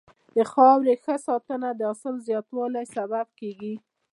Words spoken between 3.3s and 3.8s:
کېږي.